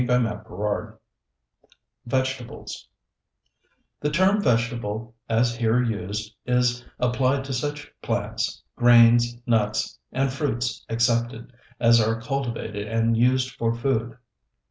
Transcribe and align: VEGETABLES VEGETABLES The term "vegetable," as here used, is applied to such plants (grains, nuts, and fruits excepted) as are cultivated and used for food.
VEGETABLES 0.01 0.97
VEGETABLES 2.07 2.87
The 3.99 4.09
term 4.09 4.41
"vegetable," 4.41 5.13
as 5.29 5.55
here 5.55 5.79
used, 5.83 6.33
is 6.43 6.83
applied 6.99 7.45
to 7.45 7.53
such 7.53 7.91
plants 8.01 8.63
(grains, 8.75 9.37
nuts, 9.45 9.99
and 10.11 10.33
fruits 10.33 10.83
excepted) 10.89 11.53
as 11.79 12.01
are 12.01 12.19
cultivated 12.19 12.87
and 12.87 13.15
used 13.15 13.51
for 13.51 13.75
food. 13.75 14.17